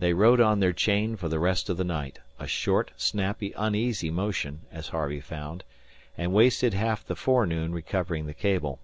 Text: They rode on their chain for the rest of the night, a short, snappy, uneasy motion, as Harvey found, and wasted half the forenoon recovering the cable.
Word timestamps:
They 0.00 0.12
rode 0.14 0.40
on 0.40 0.58
their 0.58 0.72
chain 0.72 1.14
for 1.14 1.28
the 1.28 1.38
rest 1.38 1.68
of 1.68 1.76
the 1.76 1.84
night, 1.84 2.18
a 2.40 2.48
short, 2.48 2.90
snappy, 2.96 3.52
uneasy 3.56 4.10
motion, 4.10 4.62
as 4.72 4.88
Harvey 4.88 5.20
found, 5.20 5.62
and 6.18 6.32
wasted 6.32 6.74
half 6.74 7.06
the 7.06 7.14
forenoon 7.14 7.70
recovering 7.70 8.26
the 8.26 8.34
cable. 8.34 8.80